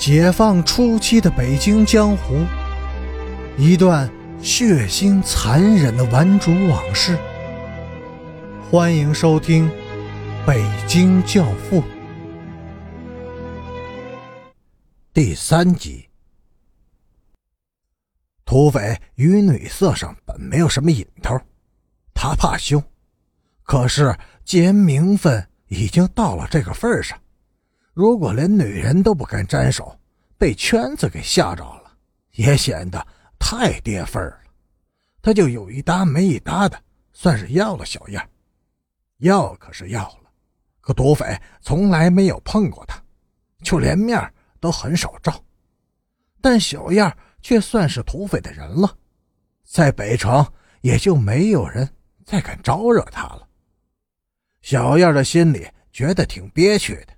[0.00, 2.46] 解放初期的北京江湖，
[3.58, 4.10] 一段
[4.42, 7.18] 血腥残忍的顽主往事。
[8.70, 9.68] 欢迎收听
[10.46, 11.82] 《北京教父》
[15.12, 16.08] 第三集。
[18.46, 21.38] 土匪与女色上本没有什么瘾头，
[22.14, 22.82] 他怕羞，
[23.64, 27.18] 可是既然名分已经到了这个份上。
[27.92, 29.98] 如果连女人都不敢沾手，
[30.38, 31.92] 被圈子给吓着了，
[32.32, 33.06] 也显得
[33.38, 34.50] 太跌份儿了。
[35.20, 36.80] 他就有一搭没一搭的，
[37.12, 38.26] 算是要了小燕。
[39.18, 40.30] 要可是要了，
[40.80, 43.02] 可土匪从来没有碰过他，
[43.62, 44.18] 就连面
[44.60, 45.44] 都很少照。
[46.40, 48.96] 但小燕却算是土匪的人了，
[49.64, 50.46] 在北城
[50.80, 51.86] 也就没有人
[52.24, 53.46] 再敢招惹他了。
[54.62, 57.12] 小燕的心里觉得挺憋屈的。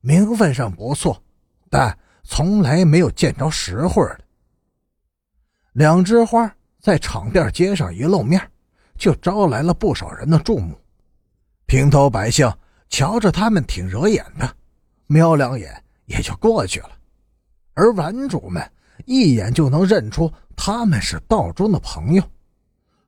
[0.00, 1.22] 名分上不错，
[1.68, 4.20] 但从来没有见着实惠的。
[5.72, 8.40] 两枝花在场店街上一露面，
[8.98, 10.78] 就招来了不少人的注目。
[11.66, 12.52] 平头百姓
[12.88, 14.56] 瞧着他们挺惹眼的，
[15.06, 16.90] 瞄两眼也就过去了。
[17.74, 18.68] 而顽主们
[19.06, 22.22] 一眼就能认出他们是道中的朋友，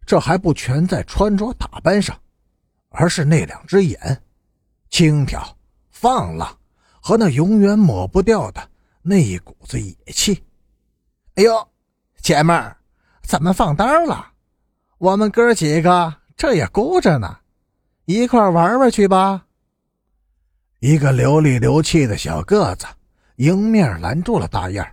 [0.07, 2.19] 这还不全在穿着打扮上，
[2.91, 4.23] 而是那两只眼，
[4.91, 5.57] 轻佻
[5.91, 6.59] 放浪。
[7.03, 8.63] 和那永远抹不掉的
[9.03, 10.41] 那一股子野气。
[11.35, 11.69] 哎呦，
[12.23, 12.77] 姐们儿，
[13.23, 14.25] 怎么放单了，
[14.99, 17.39] 我们哥几个这也孤着呢，
[18.05, 19.45] 一块玩玩去吧。
[20.79, 22.87] 一个流里流气的小个子
[23.37, 24.87] 迎面拦住了大燕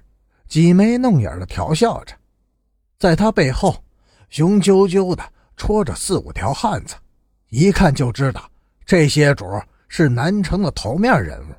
[0.47, 2.15] 挤眉弄眼的调笑着，
[2.97, 3.83] 在他背后
[4.29, 5.23] 雄赳赳的
[5.55, 6.95] 戳着四五条汉子，
[7.49, 8.49] 一看就知道
[8.83, 9.45] 这些主
[9.87, 11.53] 是南城的头面人物。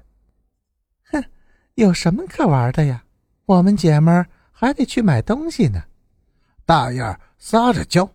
[1.81, 3.03] 有什么可玩的呀？
[3.47, 5.83] 我们姐们儿还得去买东西呢。
[6.67, 8.07] 大燕撒着娇，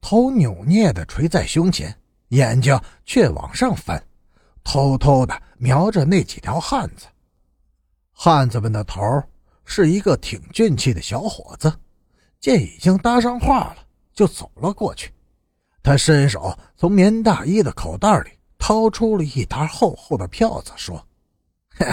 [0.00, 1.92] 头扭捏的垂在胸前，
[2.28, 4.00] 眼睛却往上翻，
[4.62, 7.06] 偷偷的瞄着那几条汉子。
[8.12, 9.00] 汉子们的头
[9.64, 11.72] 是一个挺俊气的小伙子，
[12.38, 13.78] 见已经搭上话了，
[14.14, 15.12] 就走了过去。
[15.82, 21.04] 他伸手从棉大衣的口袋里掏出了一沓厚厚的票子，说
[21.74, 21.86] ：“嘿。”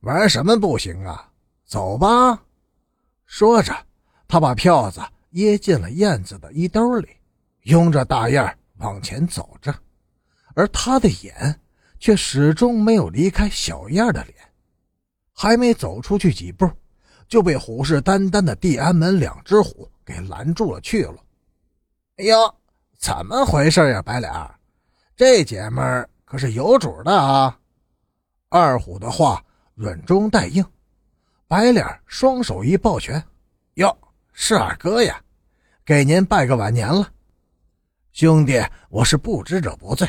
[0.00, 1.30] 玩什么不行啊？
[1.66, 2.42] 走吧！
[3.26, 3.72] 说着，
[4.26, 5.00] 他把票子
[5.30, 7.08] 掖进了燕子的衣兜里，
[7.64, 9.74] 拥着大燕往前走着，
[10.54, 11.60] 而他的眼
[11.98, 14.34] 却始终没有离开小燕的脸。
[15.32, 16.68] 还没走出去几步，
[17.28, 21.18] 就被虎视眈眈的地安门两只虎给拦住了去路。
[22.16, 22.54] 哎呦，
[22.98, 24.32] 怎么回事呀，白脸？
[25.14, 27.58] 这姐们可是有主的啊！
[28.48, 29.44] 二虎的话。
[29.80, 30.62] 软中带硬，
[31.48, 33.24] 白脸双手一抱拳
[33.80, 33.96] ：“哟，
[34.30, 35.18] 是二哥呀，
[35.86, 37.10] 给您拜个晚年了。
[38.12, 40.06] 兄弟，我是不知者不罪，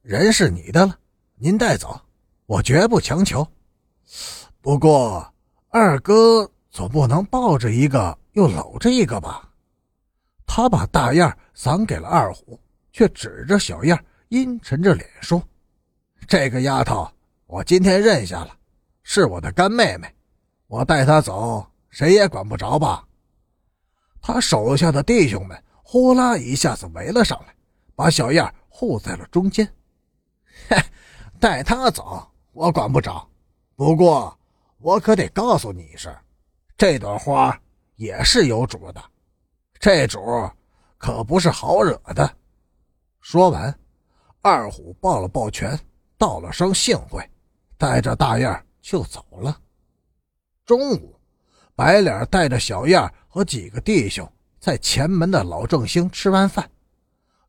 [0.00, 0.98] 人是你的了，
[1.34, 2.00] 您带走，
[2.46, 3.46] 我绝不强求。
[4.62, 5.30] 不过，
[5.68, 9.50] 二哥总不能抱着一个又搂着一个吧？”
[10.48, 12.58] 他把大燕赏给了二虎，
[12.90, 15.46] 却指着小燕，阴沉着脸说
[16.26, 17.06] ：“这个丫头，
[17.44, 18.56] 我今天认下了。”
[19.02, 20.14] 是我的干妹妹，
[20.66, 23.04] 我带她走，谁也管不着吧？
[24.22, 27.54] 他手下的弟兄们呼啦一下子围了上来，
[27.94, 29.66] 把小燕护在了中间。
[30.68, 30.76] 嘿，
[31.40, 33.26] 带她走，我管不着。
[33.76, 34.38] 不过，
[34.78, 36.14] 我可得告诉你一声，
[36.76, 37.58] 这朵花
[37.96, 39.02] 也是有主的，
[39.78, 40.20] 这主
[40.98, 42.36] 可不是好惹的。
[43.22, 43.74] 说完，
[44.42, 45.78] 二虎抱了抱拳，
[46.18, 47.26] 道了声幸会，
[47.78, 48.66] 带着大燕。
[48.80, 49.60] 就走了。
[50.64, 51.18] 中午，
[51.74, 56.70] 白脸带着小燕和几个弟兄在前门的老正兴吃完饭，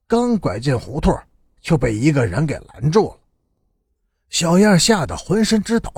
[0.07, 1.13] 刚拐进胡同，
[1.59, 3.19] 就被一个人给拦住了。
[4.29, 5.91] 小燕吓得浑身直抖，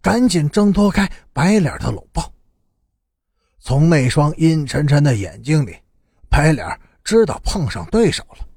[0.00, 2.32] 赶紧挣脱开白脸的搂抱。
[3.58, 5.76] 从那双阴沉沉的眼睛里，
[6.30, 8.48] 白脸知道碰上对手了。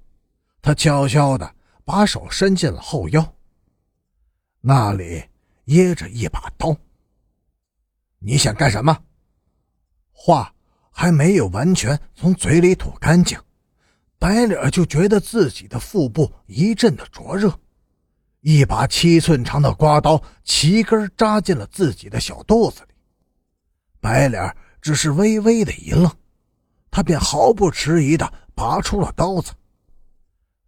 [0.62, 1.52] 他悄悄地
[1.84, 3.34] 把手伸进了后腰，
[4.62, 5.24] 那里。
[5.68, 6.76] 掖着一把刀，
[8.20, 8.98] 你想干什么？
[10.14, 10.54] 话
[10.92, 13.38] 还没有完全从嘴里吐干净，
[14.18, 17.54] 白脸就觉得自己的腹部一阵的灼热，
[18.40, 22.94] 一把七寸长的刮刀齐根扎进了自己的小肚子里。
[24.00, 26.10] 白脸只是微微的一愣，
[26.90, 29.52] 他便毫不迟疑的拔出了刀子，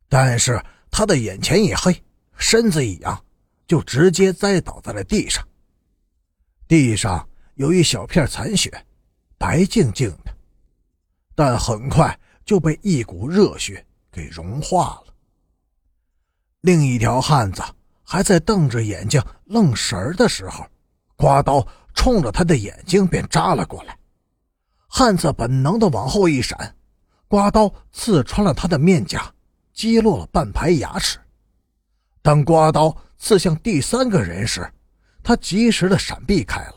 [0.10, 0.62] 但是
[0.92, 2.04] 他的眼前一黑，
[2.36, 3.24] 身子一扬。
[3.70, 5.48] 就直接栽倒在了地上。
[6.68, 8.86] 地上有一小片残雪，
[9.38, 10.36] 白净净的，
[11.36, 15.14] 但很快就被一股热血给融化了。
[16.62, 17.62] 另一条汉子
[18.04, 20.66] 还在瞪着眼睛愣神的时候，
[21.16, 23.96] 刮刀冲着他的眼睛便扎了过来。
[24.88, 26.76] 汉子本能的往后一闪，
[27.28, 29.32] 刮刀刺穿了他的面颊，
[29.74, 31.20] 击落了半排牙齿。
[32.24, 34.68] 当刮刀刺向第三个人时，
[35.22, 36.76] 他及时的闪避开了，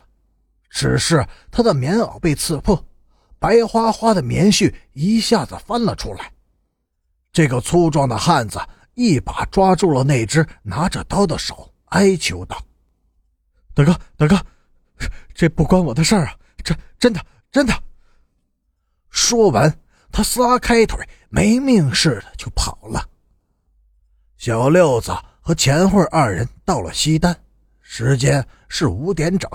[0.69, 2.85] 只是他的棉袄被刺破，
[3.39, 6.31] 白花花的棉絮一下子翻了出来。
[7.33, 8.61] 这个粗壮的汉子
[8.95, 12.63] 一把抓住了那只拿着刀的手，哀求道
[13.73, 14.39] ：“大哥，大哥，
[15.33, 16.37] 这不关我的事儿啊！
[16.63, 17.73] 这真的真的。”
[19.09, 19.79] 说完，
[20.11, 23.09] 他撒开腿，没命似的就跑了。
[24.37, 27.37] 小六子和钱慧二人到了西单。
[27.81, 29.51] 时间是五点整，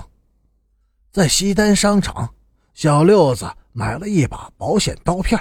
[1.11, 2.31] 在西单商场，
[2.75, 5.39] 小六子买了一把保险刀片，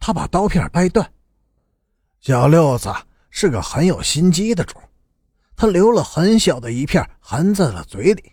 [0.00, 1.06] 他把刀片掰断。
[2.20, 2.90] 小六子
[3.28, 4.78] 是个很有心机的主，
[5.54, 8.32] 他留了很小的一片含在了嘴里，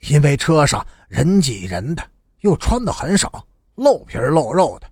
[0.00, 2.08] 因为车上人挤人的，
[2.42, 3.44] 又穿的很少，
[3.74, 4.88] 露皮露肉的，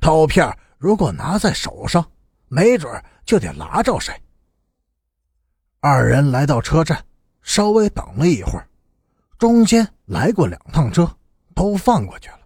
[0.00, 2.02] 刀片如果拿在手上，
[2.48, 4.18] 没准就得拉着谁。
[5.80, 7.04] 二人来到车站。
[7.42, 8.68] 稍微等了一会儿，
[9.38, 11.08] 中间来过两趟车，
[11.54, 12.40] 都放过去了。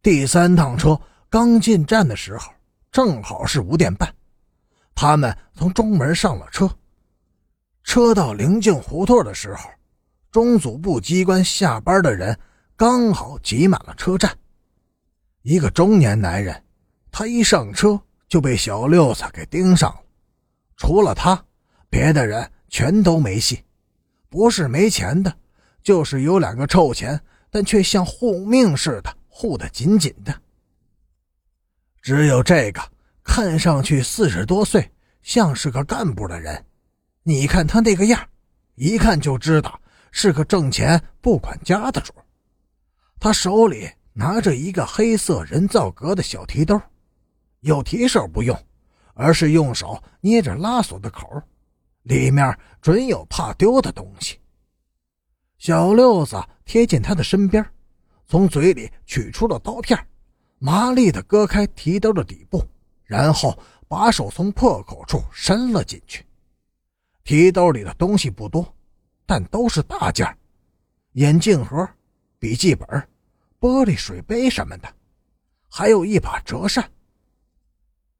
[0.00, 0.96] 第三趟车
[1.28, 2.52] 刚进站的时候，
[2.92, 4.14] 正好是五点半，
[4.94, 6.70] 他们从中门上了车。
[7.82, 9.68] 车到灵境胡同的时候，
[10.30, 12.38] 中组部机关下班的人
[12.76, 14.32] 刚好挤满了车站。
[15.42, 16.62] 一个中年男人，
[17.10, 20.00] 他一上车就被小六子给盯上了，
[20.76, 21.44] 除了他，
[21.88, 23.62] 别的人全都没戏。
[24.28, 25.34] 不是没钱的，
[25.82, 27.18] 就是有两个臭钱，
[27.50, 30.34] 但却像护命似的护得紧紧的。
[32.02, 32.80] 只有这个
[33.24, 34.90] 看上去四十多岁，
[35.22, 36.64] 像是个干部的人，
[37.22, 38.28] 你看他那个样，
[38.74, 39.80] 一看就知道
[40.10, 42.12] 是个挣钱不管家的主。
[43.18, 46.80] 他手里拿着一个黑色人造革的小提兜，
[47.60, 48.56] 有提手不用，
[49.14, 51.42] 而是用手捏着拉锁的口。
[52.06, 54.38] 里面准有怕丢的东西。
[55.58, 57.64] 小六子贴近他的身边，
[58.26, 59.98] 从嘴里取出了刀片，
[60.58, 62.64] 麻利地割开提兜的底部，
[63.04, 63.58] 然后
[63.88, 66.24] 把手从破口处伸了进去。
[67.24, 68.72] 提兜里的东西不多，
[69.24, 70.26] 但都是大件
[71.12, 71.88] 眼镜盒、
[72.38, 72.86] 笔记本、
[73.58, 74.88] 玻璃水杯什么的，
[75.68, 76.88] 还有一把折扇。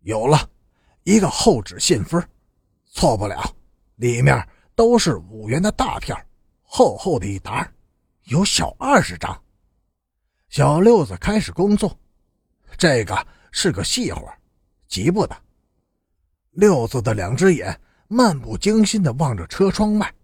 [0.00, 0.50] 有了，
[1.04, 2.20] 一个厚纸信封，
[2.86, 3.55] 错不了。
[3.96, 6.18] 里面都是五元的大票，
[6.62, 7.66] 厚厚的一沓，
[8.24, 9.42] 有小二十张。
[10.48, 11.98] 小六子开始工作，
[12.78, 14.32] 这个是个细活，
[14.86, 15.36] 急不得。
[16.52, 17.78] 六子的两只眼
[18.08, 20.14] 漫不经心地望着车窗外，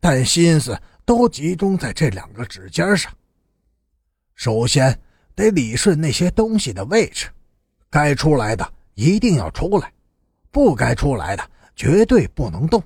[0.00, 3.12] 但心思都集中在这两个指尖上。
[4.34, 4.98] 首先
[5.34, 7.28] 得理顺那些东西的位置，
[7.90, 9.92] 该出来的一定要出来，
[10.50, 12.82] 不该出来的绝对不能动。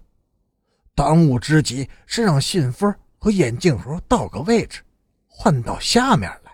[0.98, 4.82] 当务之急是让信封和眼镜盒倒个位置，
[5.28, 6.52] 换到下面来。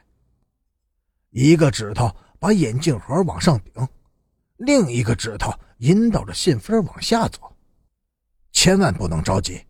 [1.30, 3.88] 一个指头把眼镜盒往上顶，
[4.58, 7.56] 另一个指头引导着信封往下走，
[8.52, 9.64] 千万不能着急，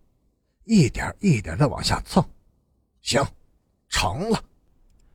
[0.64, 2.28] 一点一点的往下蹭。
[3.00, 3.24] 行，
[3.88, 4.44] 成了。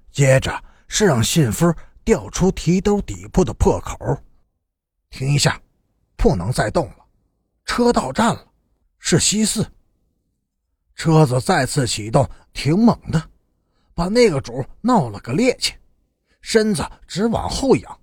[0.10, 4.17] 接着是让信封掉出提兜底部的破口。
[5.10, 5.62] 停一下，
[6.15, 7.05] 不能再动了，
[7.65, 8.49] 车到站了。
[9.09, 9.65] 是西四。
[10.93, 13.19] 车子再次启动，挺猛的，
[13.95, 15.73] 把那个主闹了个趔趄，
[16.41, 17.99] 身子直往后仰，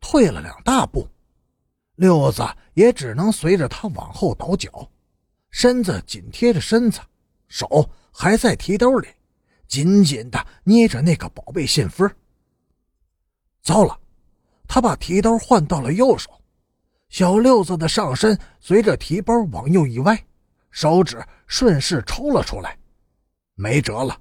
[0.00, 1.08] 退了两大步。
[1.94, 4.86] 六子也只能随着他往后倒脚，
[5.48, 7.00] 身子紧贴着身子，
[7.48, 9.08] 手还在提兜里，
[9.66, 12.06] 紧紧的捏着那个宝贝信封。
[13.62, 13.98] 糟了，
[14.68, 16.30] 他把提兜换到了右手，
[17.08, 20.22] 小六子的上身随着提包往右一歪。
[20.70, 22.78] 手指顺势抽了出来，
[23.54, 24.20] 没辙了，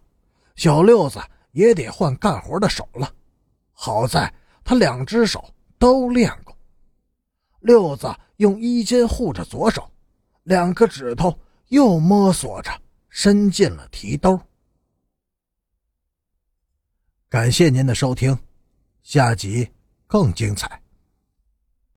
[0.56, 1.20] 小六子
[1.52, 3.14] 也得换干活的手了。
[3.72, 6.56] 好在他两只手都练过。
[7.62, 9.90] 六子用衣襟护着左手，
[10.44, 11.38] 两个指头
[11.68, 12.72] 又摸索着
[13.10, 14.40] 伸进了提兜。
[17.30, 18.38] 感谢您的收听，
[19.04, 19.70] 下集
[20.08, 20.82] 更精彩。